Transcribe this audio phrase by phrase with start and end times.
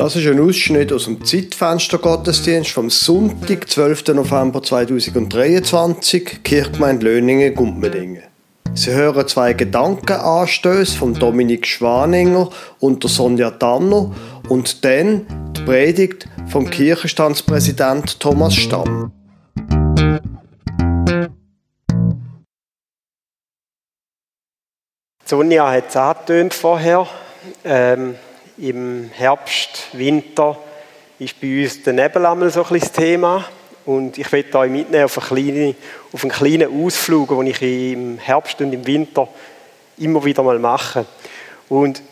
[0.00, 4.14] Das ist ein Ausschnitt aus dem Zeitfenster-Gottesdienst vom Sonntag, 12.
[4.14, 8.22] November 2023, Kirchgemeinde Löningen, Gumpmedingen.
[8.72, 12.48] Sie hören zwei Gedankenanstöße von Dominik Schwaninger
[12.78, 14.16] und Sonja Tanner
[14.48, 19.12] und dann die Predigt vom Kirchenstandspräsident Thomas Stamm.
[25.26, 27.06] Sonja hat es angetönt vorher.
[27.66, 28.14] Ähm
[28.60, 30.58] im Herbst, Winter
[31.18, 33.44] ist bei uns der Nebel einmal so ein das Thema.
[33.86, 35.74] Und ich möchte euch mitnehmen auf, eine kleine,
[36.12, 39.28] auf einen kleinen Ausflug, den ich im Herbst und im Winter
[39.98, 41.06] immer wieder mal mache.
[41.68, 42.02] Und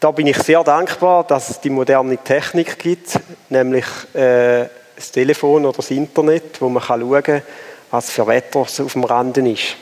[0.00, 3.18] da bin ich sehr dankbar, dass es die moderne Technik gibt,
[3.50, 4.66] nämlich äh,
[4.96, 7.42] das Telefon oder das Internet, wo man schauen kann,
[7.90, 9.76] was für Wetter auf dem Randen ist.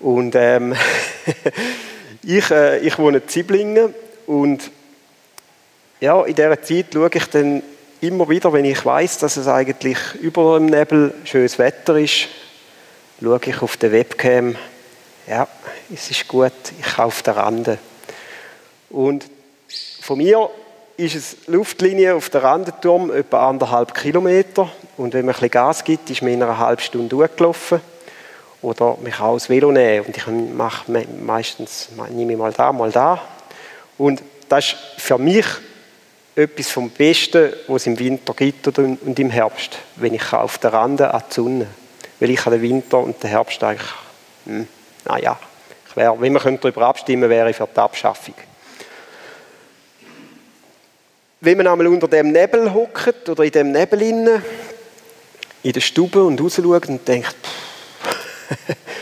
[0.00, 0.74] Und ähm,
[2.22, 3.94] ich, äh, ich wohne in Ziblingen
[4.28, 4.70] und
[6.00, 7.62] ja, in dieser Zeit schaue ich dann
[8.02, 12.28] immer wieder, wenn ich weiß, dass es eigentlich über dem Nebel schönes Wetter ist,
[13.22, 14.54] schaue ich auf der Webcam,
[15.26, 15.48] ja,
[15.92, 17.78] es ist gut, ich kaufe den Rande.
[18.90, 19.24] Und
[20.02, 20.50] von mir
[20.98, 25.84] ist es Luftlinie auf der Randenturm etwa anderthalb Kilometer und wenn man ein bisschen Gas
[25.84, 27.80] gibt, ist man in einer halben Stunde durchgelaufen.
[28.60, 32.74] Oder man kann auch das Velo nehmen und ich mache meistens, nehme ich mal da,
[32.74, 33.22] mal da
[33.98, 35.44] und das ist für mich
[36.34, 40.72] etwas vom Besten, was es im Winter gibt und im Herbst, wenn ich auf der
[40.72, 41.66] Rande an die Sonne.
[42.20, 43.90] Weil ich den Winter und den Herbst eigentlich,
[44.44, 44.68] hm,
[45.04, 45.38] naja,
[45.88, 48.34] ich wär, wenn wir darüber abstimmen wäre ich für die Abschaffung.
[51.40, 54.42] Wenn man einmal unter dem Nebel hockt oder in dem Nebel innen,
[55.62, 57.36] in der Stube und rausschaut und denkt,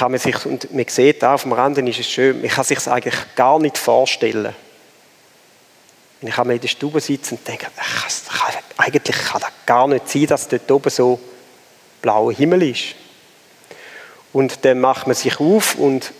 [0.00, 2.64] kann man sich, und man sieht auch auf dem Rand ist es schön, man kann
[2.64, 4.54] sich eigentlich gar nicht vorstellen.
[6.22, 9.86] Und ich kann mir in der Stube sitzen und denke, kann, eigentlich kann das gar
[9.88, 11.20] nicht sein, dass dort oben so
[12.00, 12.94] blauer Himmel ist.
[14.32, 16.12] Und dann macht man sich auf und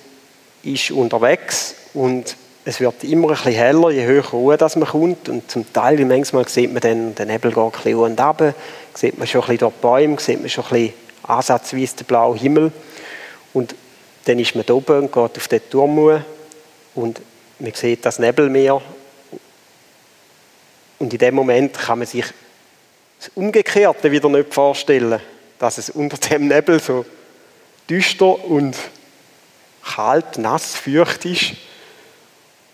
[0.63, 5.31] ist unterwegs und es wird immer ein bisschen heller, je höher Ruhe dass man kommt.
[5.31, 8.55] Und zum Teil, manchmal sieht man dann, der Nebel geht ein bisschen und runter,
[8.93, 12.39] sieht man schon ein bisschen die Bäume, sieht man schon ein bisschen ansatzweise den blauen
[12.39, 12.73] Himmel.
[13.53, 13.75] Und
[14.25, 16.23] dann ist man da oben und geht auf den Turm
[16.95, 17.21] und
[17.59, 18.81] man sieht das Nebelmeer.
[20.99, 22.27] Und in dem Moment kann man sich
[23.19, 25.21] das Umgekehrte wieder nicht vorstellen,
[25.59, 27.05] dass es unter dem Nebel so
[27.89, 28.77] düster und
[29.83, 31.53] kalt, nass, feucht ist.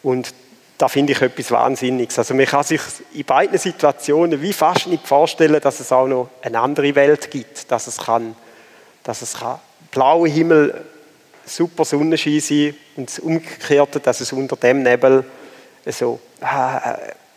[0.03, 0.33] Und
[0.79, 2.19] da finde ich etwas Wahnsinniges.
[2.19, 2.81] Also man kann sich
[3.15, 7.71] in beiden Situationen wie fast nicht vorstellen, dass es auch noch eine andere Welt gibt,
[7.71, 8.37] dass es kann,
[9.03, 9.59] dass es kann
[9.97, 10.85] blaue Himmel,
[11.47, 15.25] super Sonnenschein sein und das Umgekehrte, dass es unter dem Nebel
[15.87, 16.93] so äh,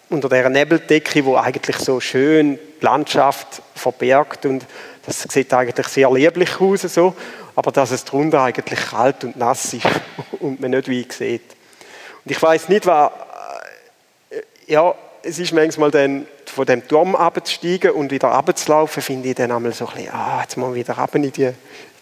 [0.10, 4.66] unter der Nebeldecke, wo eigentlich so schön die Landschaft verbergt und
[5.06, 7.16] das sieht eigentlich sehr lieblich aus so,
[7.56, 9.86] aber dass es drunter eigentlich kalt und nass ist
[10.42, 11.56] und man nicht wie sieht.
[12.26, 13.12] Und ich weiß nicht, was
[14.32, 14.94] äh, ja,
[15.24, 16.28] es ist manchmal dann
[16.60, 20.42] von dem Turm abzusteigen und wieder abzulaufen, finde ich dann einmal so ein bisschen, ah,
[20.42, 21.54] jetzt mal wieder runter in die,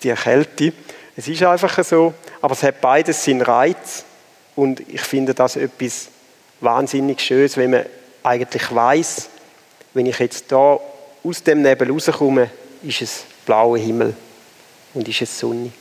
[0.01, 0.73] die Kälte.
[1.15, 4.03] Es ist einfach so, aber es hat beides seinen Reiz
[4.55, 6.07] und ich finde das etwas
[6.59, 7.85] wahnsinnig Schönes, wenn man
[8.23, 9.29] eigentlich weiß,
[9.93, 10.79] wenn ich jetzt da
[11.23, 12.49] aus dem Nebel rauskomme,
[12.81, 14.15] ist es blauer Himmel
[14.95, 15.73] und ist es sonnig.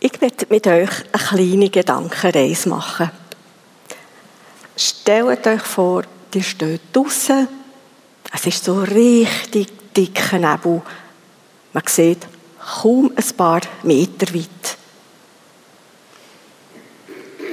[0.00, 3.12] Ich möchte mit euch eine kleine Gedankenreise machen.
[4.76, 6.04] Stellt euch vor,
[6.34, 7.46] ihr steht draußen,
[8.32, 10.82] es ist so richtig dicker Nebel.
[11.72, 12.26] Man sieht
[12.58, 14.76] kaum ein paar Meter weit.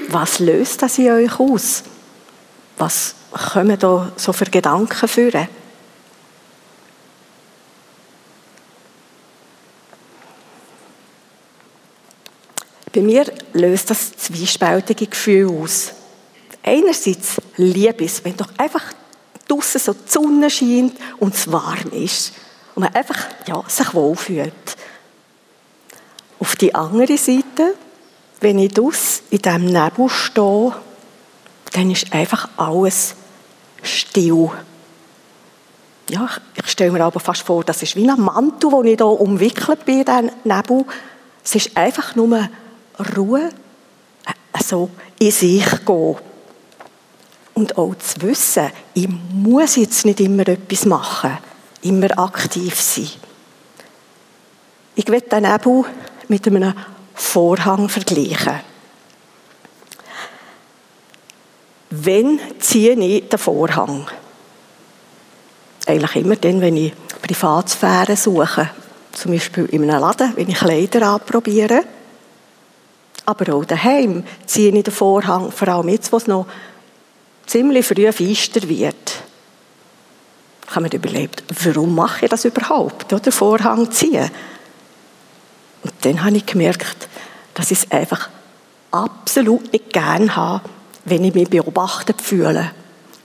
[0.10, 1.84] Was löst das in euch aus?
[2.78, 5.48] Was kommen da so für Gedanken führen?
[12.94, 15.94] Bei mir löst das zwiespältige Gefühl aus.
[16.64, 18.84] Einerseits liebe ich es, wenn doch einfach
[19.48, 22.34] draußen so die Sonne scheint und es warm ist
[22.76, 23.18] und man einfach
[23.48, 24.54] ja, sich wohlfühlt.
[26.40, 27.76] Auf die andere Seite,
[28.40, 30.74] wenn ich draußen in diesem Nebel stehe,
[31.74, 33.16] dann ist einfach alles
[33.84, 34.50] still.
[36.10, 39.06] Ja, ich stelle mir aber fast vor, das ist wie ein Mantel, den ich hier
[39.06, 40.86] umwickelt bin, in Nebel.
[41.44, 42.50] Es ist einfach nur
[43.16, 43.50] Ruhe,
[44.52, 46.18] also in sich gehen.
[47.54, 51.38] Und auch zu wissen, ich muss jetzt nicht immer etwas machen,
[51.82, 53.10] immer aktiv sein.
[54.96, 55.84] Ich werde den Nebel
[56.28, 56.74] mit einem
[57.14, 58.60] Vorhang vergleichen.
[61.90, 64.08] Wenn ziehe ich den Vorhang?
[65.86, 68.70] Eigentlich immer dann, wenn ich Privatsphäre suche.
[69.12, 71.84] Zum Beispiel in einem Laden, wenn ich Kleider anprobiere.
[73.26, 76.48] Aber auch daheim ziehe ich den Vorhang, vor allem jetzt, wo es noch
[77.52, 79.24] ziemlich früh feister wird.
[80.68, 84.30] Ich habe mir überlegt, warum mache ich das überhaupt, den Vorhang ziehen?
[85.84, 87.10] Und dann habe ich gemerkt,
[87.54, 88.30] dass ich es einfach
[88.92, 90.62] absolut nicht gern habe,
[91.04, 92.72] wenn ich mich beobachtet fühle.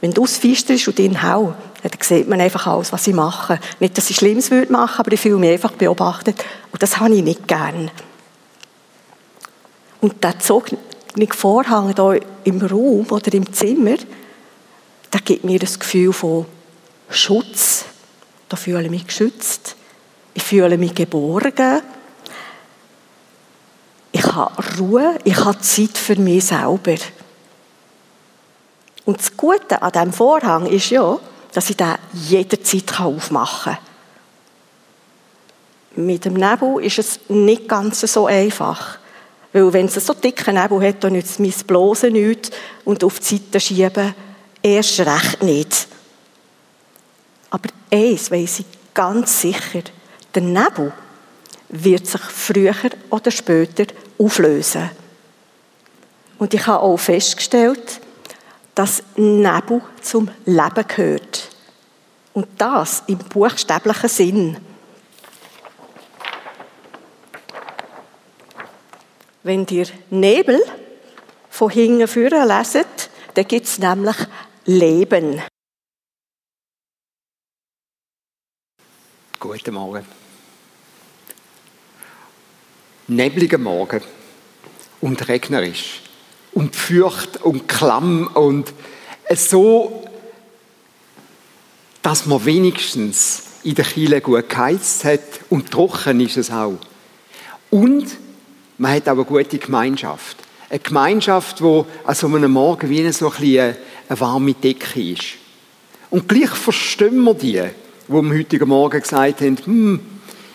[0.00, 3.60] Wenn das feister ist und in Hau, dann sieht man einfach alles, was ich mache.
[3.78, 6.42] Nicht, dass ich Schlimmes würde aber ich fühle mich einfach beobachtet.
[6.72, 7.90] Und das habe ich nicht gern.
[10.00, 10.38] Und der
[11.16, 13.96] zogene Vorhang hier im Raum oder im Zimmer,
[15.12, 16.46] der gibt mir das Gefühl von
[17.08, 17.84] Schutz.
[18.48, 19.76] Da fühle ich mich geschützt.
[20.34, 21.80] Ich fühle mich geborgen.
[24.12, 26.96] Ich habe Ruhe, ich habe Zeit für mich selber.
[29.04, 31.18] Und das Gute an diesem Vorhang ist ja,
[31.52, 33.78] dass ich den jederzeit aufmachen kann.
[36.04, 38.98] Mit dem Nebel ist es nicht ganz so einfach.
[39.56, 42.50] Weil wenn es so dicken Nebel hat, dann nützt mein Blosen nichts
[42.84, 44.14] und auf die Seite schieben
[44.62, 45.88] erst recht nicht.
[47.48, 49.80] Aber eins weiss ich ganz sicher,
[50.34, 50.92] der Nebel
[51.70, 52.74] wird sich früher
[53.08, 53.86] oder später
[54.18, 54.90] auflösen.
[56.36, 58.02] Und ich habe auch festgestellt,
[58.74, 61.48] dass Nebel zum Leben gehört.
[62.34, 64.56] Und das im buchstäblichen Sinn.
[69.46, 70.60] Wenn ihr Nebel
[71.50, 74.16] von hinten führen leset, dann gibt es nämlich
[74.64, 75.40] Leben.
[79.38, 80.04] Guten Morgen.
[83.06, 84.02] Nebliger Morgen
[85.00, 86.02] und regnerisch
[86.52, 88.74] und fürcht und klamm und
[89.32, 90.08] so,
[92.02, 95.20] dass man wenigstens in der Kille gut geheizt hat
[95.50, 96.80] und trocken ist es auch.
[97.70, 98.25] Und
[98.78, 100.38] man hat auch eine gute Gemeinschaft.
[100.68, 103.76] Eine Gemeinschaft, wo an so einem Morgen wie so ein eine,
[104.08, 105.36] warme Decke ist.
[106.10, 107.62] Und gleich verstehen wir die,
[108.08, 110.00] die am heutigen Morgen gesagt haben, hm,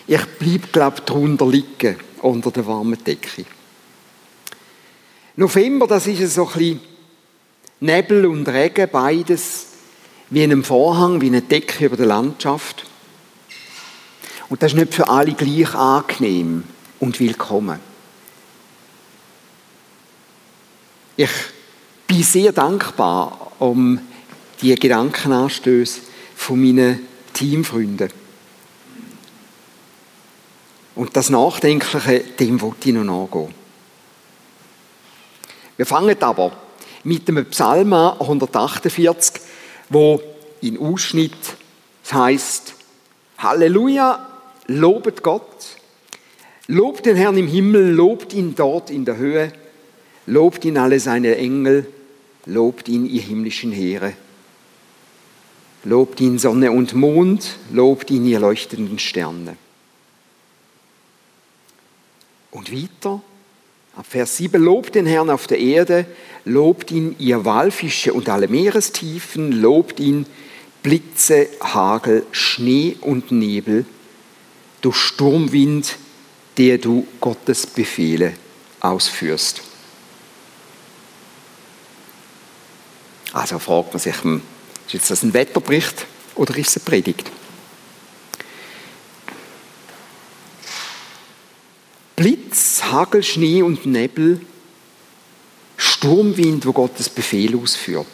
[0.06, 3.44] ich bleibe, glaube ich, drunter liegen, unter der warmen Decke.
[5.36, 6.80] November, das ist so ein bisschen
[7.80, 9.66] Nebel und Regen, beides
[10.30, 12.84] wie in einem Vorhang, wie eine Decke über der Landschaft.
[14.48, 16.64] Und das ist nicht für alle gleich angenehm
[17.00, 17.91] und willkommen.
[21.16, 21.30] Ich
[22.06, 24.00] bin sehr dankbar um
[24.62, 26.00] die Gedankenanstöße
[26.34, 28.08] von meinen Teamfreunden.
[30.94, 33.54] Und das Nachdenkliche, dem wollte ich noch nachgehen.
[35.76, 36.52] Wir fangen aber
[37.04, 39.42] mit dem Psalm 148,
[39.90, 40.22] wo
[40.62, 41.32] in Ausschnitt
[42.10, 42.74] heißt:
[43.38, 44.26] Halleluja,
[44.66, 45.76] lobet Gott,
[46.68, 49.52] lobt den Herrn im Himmel, lobt ihn dort in der Höhe
[50.26, 51.86] Lobt ihn alle seine Engel,
[52.46, 54.14] lobt ihn ihr himmlischen Heere.
[55.84, 59.56] Lobt ihn Sonne und Mond, lobt ihn ihr leuchtenden Sterne.
[62.52, 63.20] Und weiter,
[63.96, 66.06] ab Vers 7, lobt den Herrn auf der Erde,
[66.44, 70.26] lobt ihn ihr Walfische und alle Meerestiefen, lobt ihn
[70.84, 73.84] Blitze, Hagel, Schnee und Nebel,
[74.82, 75.96] du Sturmwind,
[76.58, 78.34] der du Gottes Befehle
[78.80, 79.62] ausführst.
[83.32, 84.42] Also fragt man sich, hm,
[84.86, 87.30] ist jetzt das ein Wetterbericht oder ist es eine Predigt?
[92.14, 94.40] Blitz, Hagel, Schnee und Nebel,
[95.76, 98.06] Sturmwind, wo Gottes Befehl ausführt.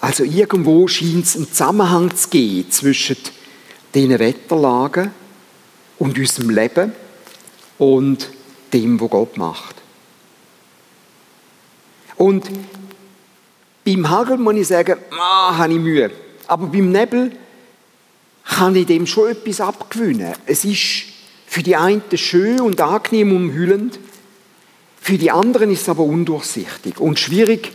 [0.00, 3.16] Also irgendwo scheint es einen Zusammenhang zu geben zwischen
[3.94, 5.12] diesen Wetterlagen
[5.98, 6.92] und unserem Leben
[7.78, 8.30] und
[8.72, 9.81] dem, was Gott macht.
[12.22, 12.48] Und
[13.84, 16.08] beim Hagel muss ich sagen, ah, habe ich Mühe.
[16.46, 17.32] Aber beim Nebel
[18.44, 20.32] kann ich dem schon etwas abgewinnen.
[20.46, 21.02] Es ist
[21.48, 23.98] für die einen schön und angenehm umhüllend,
[25.00, 27.72] für die anderen ist es aber undurchsichtig und schwierig,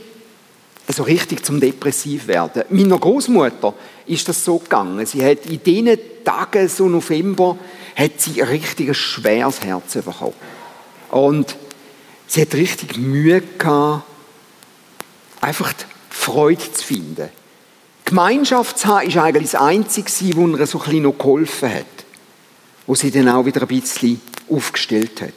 [0.87, 2.63] also richtig zum depressiv werden.
[2.69, 3.73] Meiner Großmutter
[4.05, 5.05] ist das so gegangen.
[5.05, 7.57] Sie hat in diesen Tagen, so November,
[7.97, 10.31] hat sie ein richtig schweres Herz bekommen.
[11.11, 11.57] Und
[12.27, 14.03] sie hat richtig Mühe gehabt,
[15.41, 15.73] einfach
[16.09, 17.29] Freude zu finden.
[18.05, 21.85] Gemeinschaft zu haben, ist eigentlich das Einzige, was ihr so ein bisschen noch geholfen hat.
[22.85, 25.33] Wo sie dann auch wieder ein bisschen aufgestellt hat.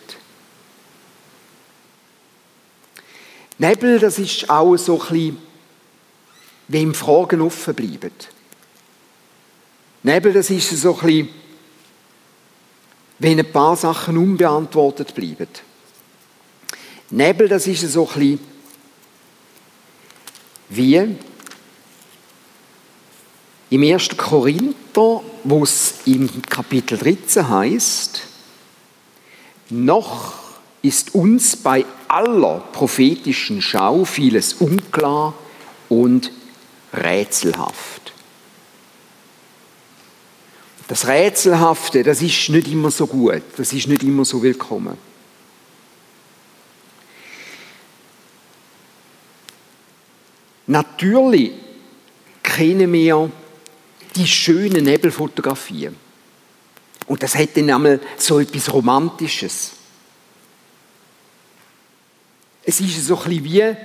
[3.59, 5.38] Nebel, das ist auch so ein bisschen,
[6.69, 8.12] wem Fragen offen bleiben.
[10.02, 11.28] Nebel, das ist so ein bisschen,
[13.19, 15.49] wenn ein paar Sachen unbeantwortet bleiben.
[17.11, 18.40] Nebel, das ist so ein bisschen
[20.71, 21.17] wie
[23.71, 24.17] im 1.
[24.17, 28.23] Korinther, wo es im Kapitel 13 heißt,
[29.71, 30.35] noch
[30.83, 35.35] ist uns bei aller prophetischen Schau vieles unklar
[35.89, 36.33] und
[36.93, 38.12] rätselhaft.
[40.89, 45.10] Das Rätselhafte, das ist nicht immer so gut, das ist nicht immer so willkommen.
[50.71, 51.50] Natürlich
[52.45, 53.29] kennen wir
[54.15, 55.97] die schönen Nebelfotografien.
[57.09, 59.73] Und das hat dann einmal so etwas Romantisches.
[62.62, 63.77] Es ist so ein wie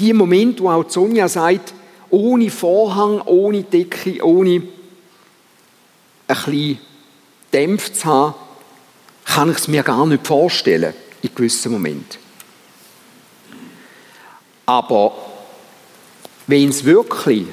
[0.00, 1.74] die Moment, wo auch Sonja sagt,
[2.10, 4.68] ohne Vorhang, ohne Decke, ohne ein
[6.26, 6.78] bisschen
[7.52, 8.34] Dämpf zu haben,
[9.26, 12.18] kann ich es mir gar nicht vorstellen, in gewissen Momenten.
[14.66, 15.31] Aber
[16.52, 17.46] wenn es wirklich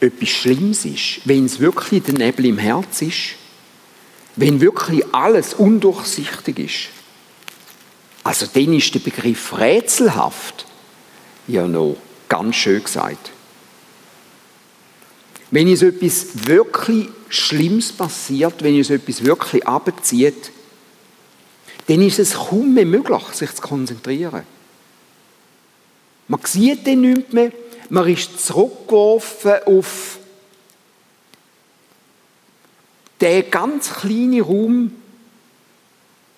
[0.00, 3.34] etwas Schlimmes ist, wenn es wirklich der Nebel im Herz ist,
[4.36, 6.78] wenn wirklich alles undurchsichtig ist,
[8.24, 10.64] also dann ist der Begriff rätselhaft
[11.46, 13.32] ja noch ganz schön gesagt.
[15.50, 20.50] Wenn uns etwas wirklich Schlimmes passiert, wenn uns etwas wirklich abzieht,
[21.86, 24.44] dann ist es kaum mehr möglich, sich zu konzentrieren.
[26.28, 27.52] Man sieht dann nichts mehr,
[27.90, 30.18] man ist zurückgeworfen auf
[33.20, 34.92] den ganz kleinen Raum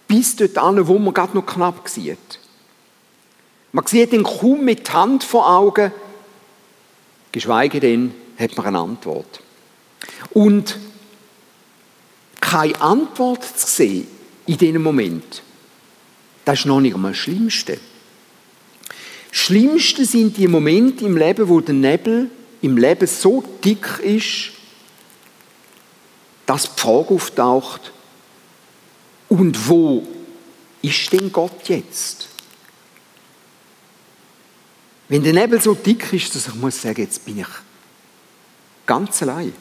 [0.08, 2.40] bis dort an, wo man gerade noch knapp sieht.
[3.70, 5.92] Man sieht ihn kaum mit der Hand vor Augen,
[7.30, 9.40] geschweige denn hat man eine Antwort.
[10.30, 10.78] Und
[12.40, 14.06] keine Antwort zu sehen
[14.46, 15.42] in diesem Moment,
[16.44, 17.78] das ist noch nicht einmal das Schlimmste.
[19.34, 24.52] Schlimmste sind die Momente im Leben, wo der Nebel im Leben so dick ist,
[26.44, 27.92] dass die Frage auftaucht,
[29.30, 30.06] und wo
[30.82, 32.28] ist denn Gott jetzt?
[35.08, 37.46] Wenn der Nebel so dick ist, dass ich muss sagen, jetzt bin ich
[38.84, 39.54] ganz allein.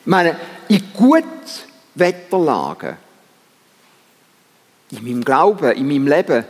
[0.00, 1.26] Ich meine, in guten
[1.94, 2.96] Wetterlagen,
[4.90, 6.44] in meinem Glauben, in meinem Leben,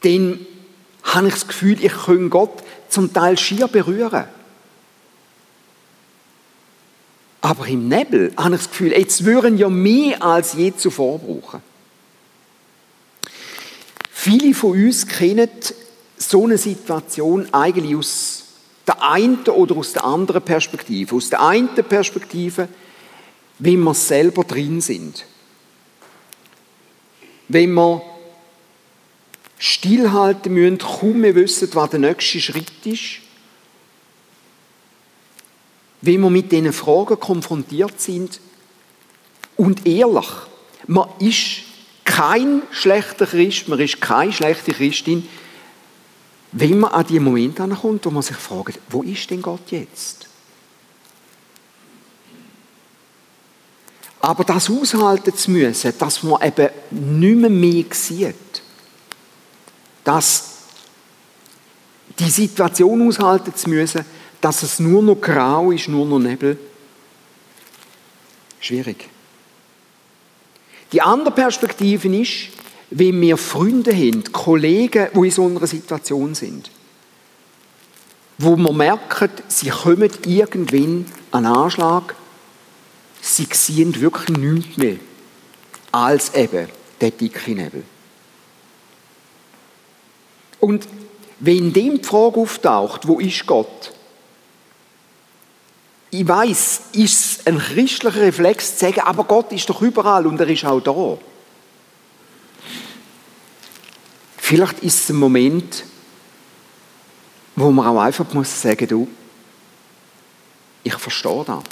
[0.00, 0.46] dann
[1.02, 4.24] habe ich das Gefühl, ich könnte Gott zum Teil schier berühren.
[7.42, 11.62] Aber im Nebel habe ich das Gefühl, jetzt würden ja mehr als je zuvor brauchen.
[14.10, 15.48] Viele von uns kennen
[16.18, 18.44] so eine Situation eigentlich aus
[18.86, 21.16] der einen oder aus der anderen Perspektive.
[21.16, 22.68] Aus der einen Perspektive,
[23.58, 25.24] wenn wir selber drin sind.
[27.48, 28.02] Wenn wir
[29.60, 33.20] stillhalten müssen, kaum mehr wissen, was der nächste Schritt ist.
[36.00, 38.40] Wenn wir mit diesen Fragen konfrontiert sind
[39.58, 40.28] und ehrlich,
[40.86, 41.58] man ist
[42.04, 45.28] kein schlechter Christ, man ist keine schlechte Christin,
[46.52, 50.26] wenn man an die Momente ankommt, wo man sich fragt, wo ist denn Gott jetzt?
[54.20, 58.34] Aber das aushalten zu müssen, dass man eben nicht mehr mehr sieht,
[60.10, 60.44] dass
[62.18, 64.04] die Situation aushalten zu müssen,
[64.40, 66.58] dass es nur noch grau ist, nur noch Nebel.
[68.58, 69.08] Schwierig.
[70.92, 72.48] Die andere Perspektive ist,
[72.90, 76.72] wenn wir Freunde haben, Kollegen, die in so einer Situation sind,
[78.38, 82.16] wo man merkt, sie kommen irgendwann an Anschlag,
[83.20, 84.96] sie sehen wirklich nichts mehr
[85.92, 86.66] als eben
[87.00, 87.84] der dicke Nebel.
[90.60, 90.86] Und
[91.40, 93.92] wenn dem die Frage auftaucht, wo ist Gott?
[96.10, 100.40] Ich weiß, ist es ein christlicher Reflex zu sagen, aber Gott ist doch überall und
[100.40, 101.18] er ist auch da.
[104.36, 105.84] Vielleicht ist es ein Moment,
[107.54, 109.08] wo man auch einfach muss sagen, du,
[110.82, 111.62] ich verstehe das.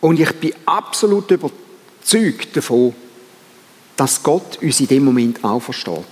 [0.00, 2.94] Und ich bin absolut überzeugt davon,
[3.96, 6.04] dass Gott uns in dem Moment auch versteht.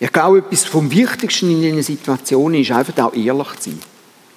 [0.00, 3.78] Ich glaube, etwas vom Wichtigsten in diesen Situationen ist einfach auch ehrlich zu sein.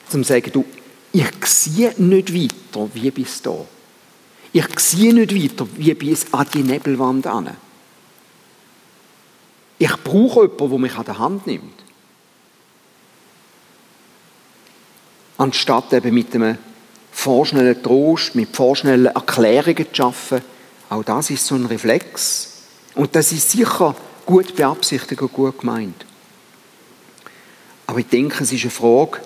[0.09, 0.65] Zum zu sagen, du,
[1.11, 3.55] ich sehe nicht weiter wie bis da.
[4.53, 7.57] Ich sehe nicht weiter, wie bis an die Nebelwand an.
[9.79, 11.83] Ich brauche jemanden, der mich an der Hand nimmt.
[15.37, 16.57] Anstatt eben mit einem
[17.11, 20.56] vorschnellen Trost, mit vorschnellen Erklärungen zu arbeiten.
[20.89, 22.53] Auch das ist so ein Reflex.
[22.95, 26.05] Und das ist sicher gut beabsichtigt und gut gemeint.
[27.85, 29.21] Aber ich denke, es ist eine Frage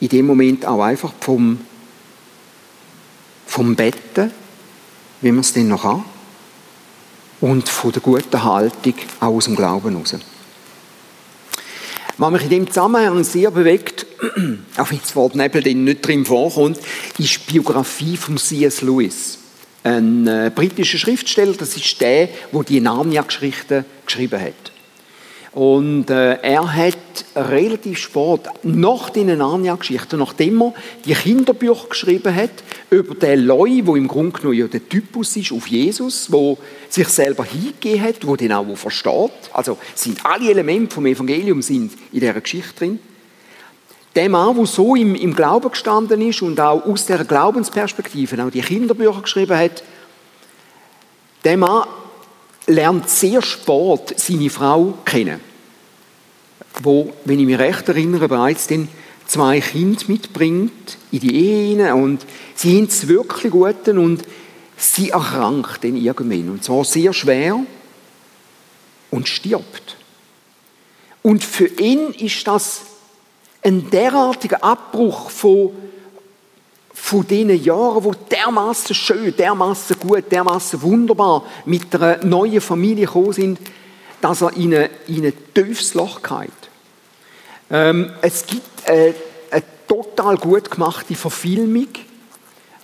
[0.00, 1.60] in dem Moment auch einfach vom,
[3.46, 4.32] vom Betten,
[5.20, 6.00] wie man es denn noch hat,
[7.40, 10.16] und von der guten Haltung auch aus dem Glauben heraus.
[12.18, 14.06] Was mich in dem Zusammenhang sehr bewegt,
[14.76, 16.78] auch wenn das Wort Nebel nicht drin vorkommt,
[17.18, 18.82] ist die Biografie von C.S.
[18.82, 19.38] Lewis.
[19.82, 24.72] Ein äh, britischer Schriftsteller, das ist der, der die Narnia-Geschichten geschrieben hat.
[25.52, 26.96] Und äh, er hat
[27.34, 32.50] relativ spät, nach den Narnia-Geschichten, nachdem er die Kinderbücher geschrieben hat,
[32.90, 36.58] über den Leu, wo im Grunde genommen ja der Typus ist auf Jesus, wo
[36.88, 39.32] sich selber hingegeben hat, wo den auch versteht.
[39.52, 42.98] Also sind alle Elemente vom Evangelium sind in dieser Geschichte drin.
[44.14, 48.50] Der Mann, der so im, im Glauben gestanden ist und auch aus dieser Glaubensperspektive auch
[48.50, 49.84] die Kinderbücher geschrieben hat,
[51.44, 51.86] der Mann
[52.66, 55.40] lernt sehr spät seine Frau kennen,
[56.82, 58.88] wo, wenn ich mich recht erinnere, bereits den
[59.26, 62.26] zwei Kinder mitbringt in die Ehe und
[62.56, 64.24] sie haben es wirklich gut und
[64.76, 67.60] sie erkrankt dann irgendwann und zwar sehr schwer
[69.10, 69.96] und stirbt.
[71.22, 72.82] Und für ihn ist das
[73.62, 75.70] ein derartiger Abbruch von
[77.00, 83.32] von diesen Jahren, wo dermaßen schön, dermaßen gut, dermaßen wunderbar mit einer neuen Familie gekommen
[83.32, 83.58] sind,
[84.20, 86.50] dass er in ein, in ein tiefes Loch geht.
[87.70, 89.14] Ähm, es gibt eine,
[89.50, 91.88] eine, total gut gemachte Verfilmung,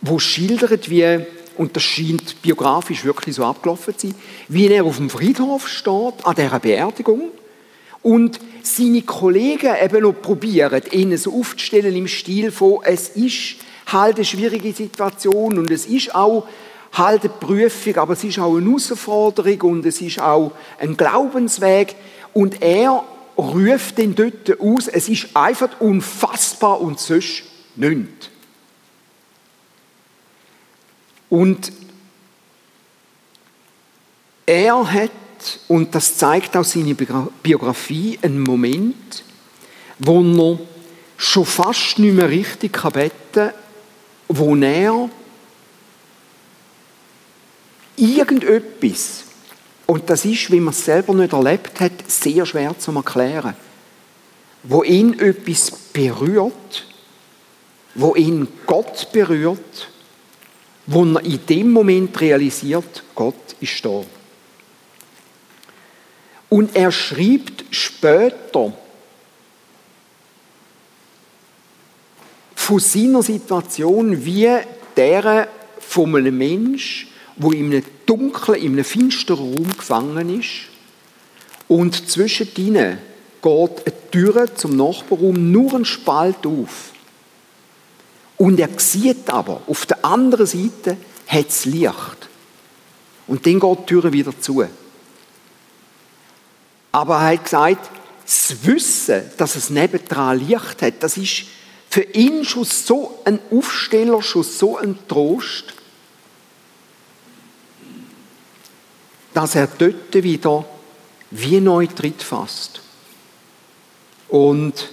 [0.01, 1.25] wo schildert, wie,
[1.57, 4.17] und das scheint biografisch wirklich so abgelaufen zu sein,
[4.49, 7.31] wie er auf dem Friedhof steht, an dieser Beerdigung,
[8.07, 14.15] und seine Kollegen eben noch probieren, ihn so aufzustellen im Stil von, es ist halt
[14.15, 16.47] eine schwierige Situation und es ist auch
[16.93, 21.97] halt eine Prüfung, aber es ist auch eine Herausforderung und es ist auch ein Glaubensweg
[22.33, 23.03] und er
[23.37, 27.43] ruft den dort aus, es ist einfach unfassbar und sonst
[27.75, 28.31] nichts.
[31.29, 31.73] Und
[34.47, 35.11] er hat,
[35.69, 39.25] und das zeigt auch seine Biografie, einen Moment,
[39.99, 40.59] wo er
[41.17, 43.53] schon fast nicht mehr richtig beten kann,
[44.29, 45.09] wo er
[47.97, 49.25] irgendetwas,
[49.87, 53.55] und das ist, wie man es selber nicht erlebt hat, sehr schwer zu erklären,
[54.65, 56.87] wo ihn etwas berührt,
[57.95, 59.89] wo ihn Gott berührt,
[60.87, 64.03] wo er in dem Moment realisiert, Gott ist da.
[66.49, 68.73] Und er schreibt später,
[72.55, 74.49] von seiner Situation wie
[74.97, 80.69] der von einem Mensch, wo in einem dunklen, in einem finsteren Raum gefangen ist
[81.69, 82.99] und zwischen ihnen
[83.43, 86.93] geht eine Tür zum Nachbarraum nur ein Spalt auf.
[88.37, 92.29] Und er sieht aber, auf der anderen Seite hat es Licht.
[93.27, 94.65] Und dann geht die Tür wieder zu.
[96.97, 97.91] Aber er hat gesagt,
[98.25, 101.45] das Wissen, dass es nebendran Licht hat, das ist
[101.91, 105.75] für ihn schon so ein Aufsteller, schon so ein Trost,
[109.35, 110.65] dass er dort wieder
[111.31, 112.81] wie neu Tritt fasst.
[114.31, 114.89] Und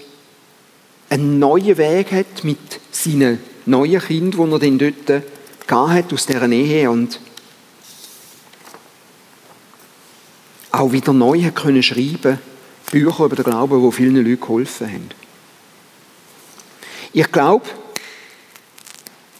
[1.09, 5.23] einen neuen Weg hat mit seinen neuen Kindern, die er dann dort
[5.69, 7.17] hat aus dieser Nähe und
[10.83, 12.39] auch wieder neu hat können schreiben
[12.91, 15.09] Bücher über den Glauben, die vielen Leuten geholfen haben.
[17.13, 17.65] Ich glaube,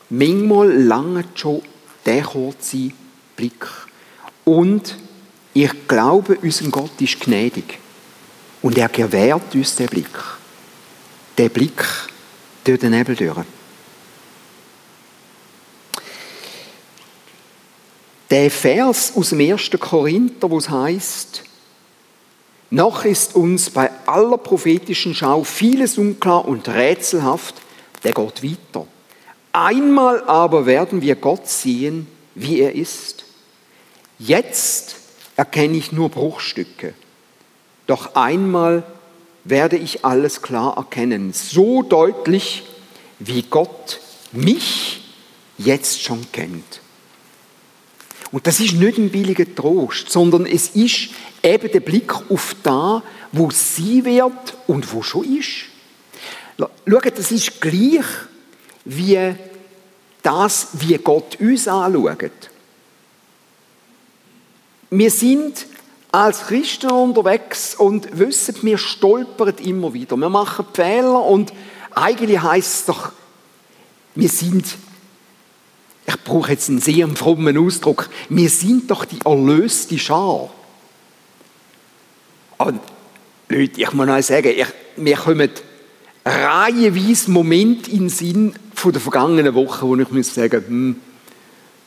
[0.10, 1.62] manchmal lange schon
[2.06, 2.92] der kurze
[3.36, 3.68] Blick.
[4.46, 4.98] Und
[5.54, 7.78] ich glaube, unser Gott ist gnädig.
[8.62, 10.18] Und er gewährt uns den Blick.
[11.38, 11.84] Den Blick
[12.64, 13.46] durch den Nebel durch.
[18.30, 19.72] Der Vers aus dem 1.
[19.80, 21.44] Korinther, wo es heißt,
[22.72, 27.56] noch ist uns bei aller prophetischen Schau vieles unklar und rätselhaft,
[28.04, 28.88] der geht weiter.
[29.52, 33.26] Einmal aber werden wir Gott sehen, wie er ist.
[34.18, 34.96] Jetzt
[35.36, 36.96] erkenne ich nur Bruchstücke.
[37.86, 38.84] Doch einmal
[39.44, 42.64] werde ich alles klar erkennen, so deutlich,
[43.20, 44.00] wie Gott
[44.32, 45.04] mich
[45.58, 46.82] jetzt schon kennt.
[48.34, 51.10] Und das ist nicht ein billiger Trost, sondern es ist
[51.44, 55.66] eben der Blick auf da, wo sie wird und wo schon ist.
[56.58, 58.06] Schaut, das ist gleich
[58.86, 59.36] wie
[60.24, 62.50] das, wie Gott uns anschaut.
[64.90, 65.68] Wir sind
[66.12, 70.18] als Christen unterwegs und wissen, wir stolpern immer wieder.
[70.18, 71.54] Wir machen Fehler und
[71.92, 73.12] eigentlich heißt es doch,
[74.16, 74.76] wir sind,
[76.06, 80.50] ich brauche jetzt einen sehr frommen Ausdruck, wir sind doch die erlöste Schar.
[82.58, 82.80] Und
[83.50, 85.50] Leute, ich muss euch sagen, ich, mir kommen
[86.26, 90.96] reihenweise Momente in den Sinn von der vergangenen Woche, wo ich muss sagen, hm,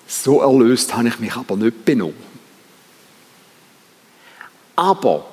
[0.07, 2.37] so erlöst habe ich mich aber nicht benommen.
[4.77, 5.27] Aber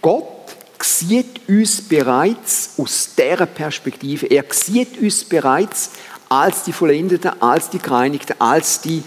[0.00, 4.26] Gott sieht uns bereits aus dieser Perspektive.
[4.26, 5.90] Er sieht uns bereits
[6.32, 9.02] als die Vollendeten, als die Gereinigten, als die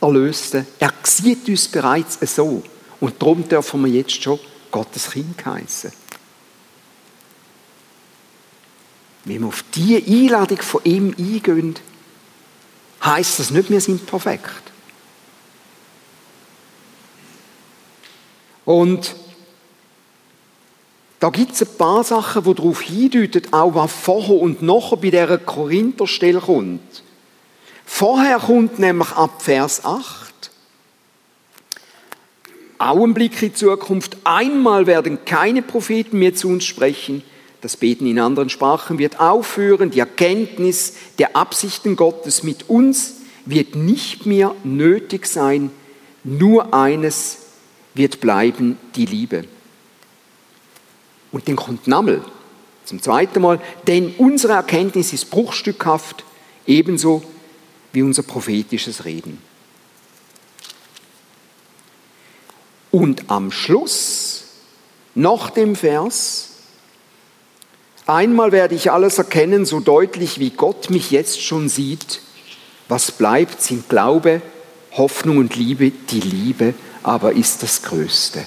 [0.00, 0.66] Erlösten.
[0.78, 2.62] Er sieht uns bereits so.
[3.00, 5.92] Und darum dürfen wir jetzt schon Gottes Kind heißen.
[9.26, 11.74] Wenn wir auf diese Einladung von ihm eingehen,
[13.04, 14.72] heißt das nicht, wir sind perfekt.
[18.64, 19.14] Und
[21.24, 25.08] da gibt es ein paar Sachen, die darauf hindeuten, auch was vorher und nachher bei
[25.08, 27.02] dieser Korintherstelle kommt.
[27.86, 30.50] Vorher kommt nämlich ab Vers 8
[32.76, 34.18] auch ein Blick in Zukunft.
[34.24, 37.22] Einmal werden keine Propheten mehr zu uns sprechen.
[37.62, 39.90] Das Beten in anderen Sprachen wird aufhören.
[39.90, 43.14] Die Erkenntnis der Absichten Gottes mit uns
[43.46, 45.70] wird nicht mehr nötig sein.
[46.22, 47.38] Nur eines
[47.94, 49.46] wird bleiben, die Liebe.
[51.34, 52.22] Und dann kommt Nammel
[52.84, 56.22] zum zweiten Mal, denn unsere Erkenntnis ist bruchstückhaft,
[56.64, 57.24] ebenso
[57.92, 59.42] wie unser prophetisches Reden.
[62.92, 64.44] Und am Schluss,
[65.16, 66.50] nach dem Vers,
[68.06, 72.20] einmal werde ich alles erkennen, so deutlich wie Gott mich jetzt schon sieht.
[72.86, 74.40] Was bleibt, sind Glaube,
[74.92, 75.90] Hoffnung und Liebe.
[75.90, 78.46] Die Liebe aber ist das Größte.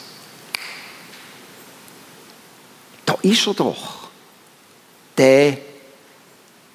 [3.08, 4.08] Da ist er doch.
[5.18, 5.58] Der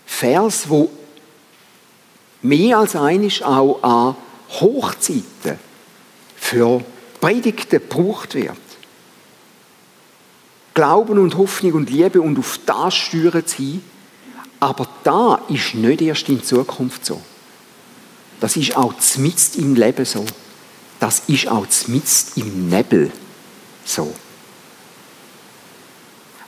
[0.06, 0.90] Vers, wo
[2.42, 4.16] mehr als einisch auch an
[4.60, 5.58] Hochzeiten
[6.36, 6.84] für
[7.20, 8.56] Predigten gebraucht wird.
[10.74, 13.80] Glauben und Hoffnung und Liebe und auf das steuern sie.
[14.58, 17.20] Aber da ist nicht erst in Zukunft so.
[18.40, 20.24] Das ist auch mitten im Leben so
[21.02, 23.10] das ist auch mitten im Nebel
[23.84, 24.14] so.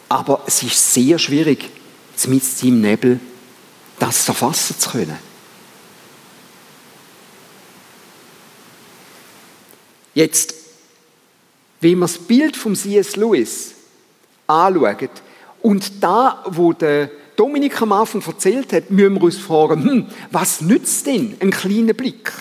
[0.09, 1.71] Aber es ist sehr schwierig,
[2.27, 3.21] mitten im Nebel
[3.99, 5.19] das erfassen zu können.
[10.15, 10.55] Jetzt,
[11.81, 13.17] wenn man das Bild vom C.S.
[13.17, 13.75] Lewis
[14.47, 15.11] anschaut
[15.63, 20.61] und da, wo der Dominik am Anfang erzählt hat, müssen wir uns fragen, hm, was
[20.61, 22.33] nützt denn ein kleiner Blick?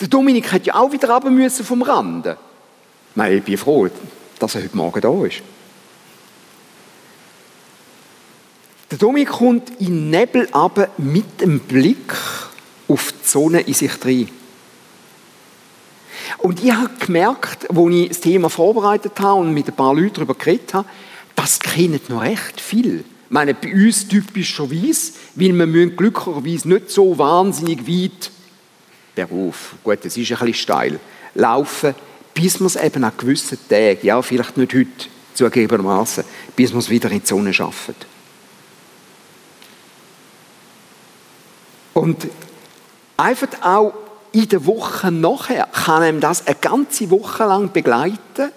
[0.00, 2.36] Der Dominik hat ja auch wieder runter müssen vom Rande.
[3.30, 3.88] Ich bin froh,
[4.38, 5.42] dass er heute Morgen da ist.
[8.92, 12.12] Der Dominik kommt in Nebel runter mit dem Blick
[12.88, 14.28] auf die Sonne in sich drin.
[16.36, 20.12] Und ich habe gemerkt, als ich das Thema vorbereitet habe und mit ein paar Leuten
[20.16, 20.86] darüber geredet habe,
[21.34, 22.98] das kennen noch recht viel.
[22.98, 28.30] Ich meine, bei uns typischerweise, weil wir glücklicherweise nicht so wahnsinnig weit
[29.14, 31.00] Beruf, gut, das ist ein bisschen steil,
[31.34, 31.94] laufen,
[32.34, 36.24] bis man es eben an gewissen Tagen, ja, vielleicht nicht heute zugegebenermaßen,
[36.54, 38.11] bis man es wieder in die Sonne schafft.
[42.02, 42.26] Und
[43.16, 43.94] einfach auch
[44.32, 48.50] in den Wochen nachher kann einem das eine ganze Woche lang begleiten.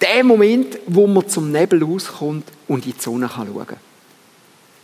[0.00, 3.78] Der Moment, wo man zum Nebel rauskommt und in die Sonne schauen kann.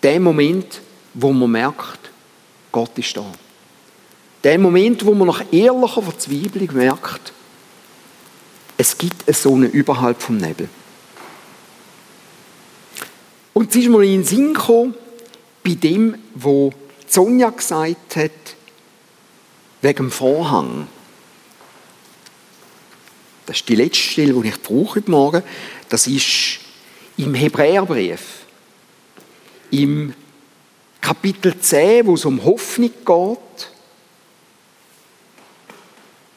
[0.03, 0.81] Der Moment,
[1.15, 2.11] wo man merkt,
[2.73, 3.25] Gott ist da.
[4.43, 7.33] Der Moment, wo man nach ehrlicher Verzweiflung merkt,
[8.77, 10.69] es gibt eine Sonne überhalb vom Nebel.
[13.53, 14.97] Und es ist mir in den Sinn gekommen,
[15.63, 16.73] bei dem, wo
[17.12, 18.31] Sonja gesagt hat,
[19.83, 20.87] wegen dem Vorhang.
[23.44, 25.42] Das ist die letzte Stelle, die ich brauche heute Morgen.
[25.90, 26.61] Das ist
[27.18, 28.46] im Hebräerbrief.
[29.70, 30.14] Im
[31.03, 33.70] Kapitel 10, wo es um Hoffnung geht.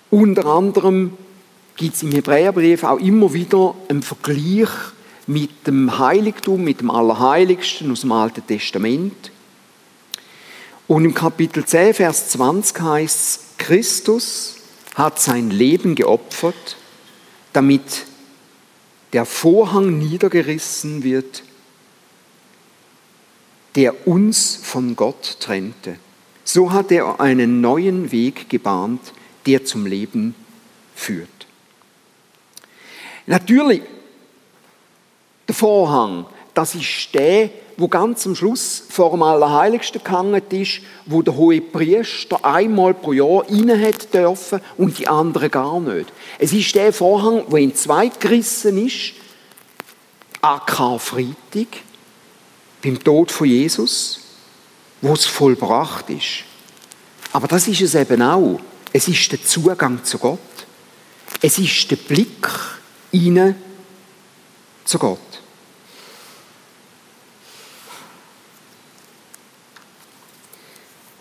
[0.10, 1.18] Unter anderem
[1.78, 4.70] gibt es im Hebräerbrief auch immer wieder einen Vergleich
[5.26, 9.32] mit dem Heiligtum, mit dem Allerheiligsten aus dem Alten Testament.
[10.88, 14.56] Und im Kapitel 10, Vers 20 heißt es, Christus
[14.94, 16.78] hat sein Leben geopfert,
[17.54, 18.06] damit
[19.14, 21.44] der Vorhang niedergerissen wird,
[23.76, 25.98] der uns von Gott trennte.
[26.44, 29.02] So hat er einen neuen Weg gebahnt,
[29.48, 30.36] der zum Leben
[30.94, 31.30] führt.
[33.26, 33.82] Natürlich,
[35.48, 41.22] der Vorhang, das ist der, wo ganz am Schluss vor dem Allerheiligsten gehangen ist, wo
[41.22, 46.12] der hohe Priester einmal pro Jahr rein hat dürfen und die anderen gar nicht.
[46.40, 49.14] Es ist der Vorhang, wo in zwei gerissen ist,
[50.42, 51.68] an Karfreitag,
[52.84, 54.20] beim Tod von Jesus,
[55.02, 56.44] wo es vollbracht ist.
[57.34, 58.60] Aber das ist es eben auch.
[58.94, 60.40] Es ist der Zugang zu Gott.
[61.42, 62.48] Es ist der Blick
[63.12, 63.56] hinein
[64.86, 65.20] zu Gott.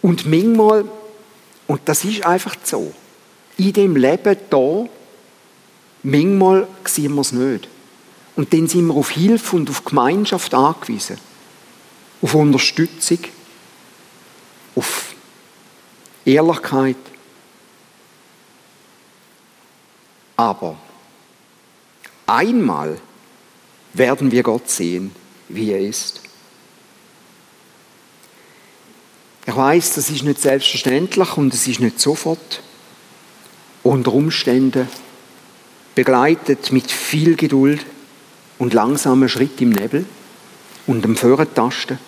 [0.04, 0.84] Und manchmal,
[1.66, 2.92] und das ist einfach so,
[3.56, 4.84] in dem Leben da,
[6.02, 7.68] manchmal sehen wir es nicht.
[8.36, 11.16] Und dann sind wir auf Hilfe und auf Gemeinschaft angewiesen.
[12.20, 13.20] Auf Unterstützung,
[14.74, 15.14] auf
[16.26, 16.96] Ehrlichkeit.
[20.36, 20.76] Aber
[22.26, 23.00] einmal
[23.94, 25.16] werden wir Gott sehen,
[25.48, 26.23] wie er ist.
[29.46, 32.62] Ich weiß, das ist nicht selbstverständlich und es ist nicht sofort.
[33.82, 34.88] Unter Umständen
[35.94, 37.84] begleitet mit viel Geduld
[38.58, 40.06] und langsamen Schritt im Nebel
[40.86, 41.98] und dem Vorentasten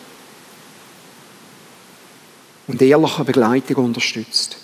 [2.66, 4.56] und ehrlicher Begleitung unterstützt.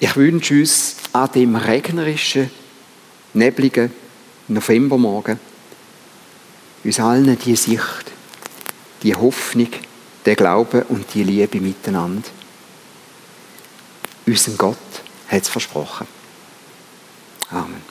[0.00, 2.50] Ich wünsche uns an dem regnerischen,
[3.34, 3.92] nebligen
[4.48, 5.38] Novembermorgen
[6.82, 8.12] uns allen die Sicht
[9.02, 9.70] die Hoffnung,
[10.24, 12.28] der Glaube und die Liebe miteinander.
[14.26, 14.76] Unser Gott
[15.28, 16.06] hat es versprochen.
[17.50, 17.89] Amen.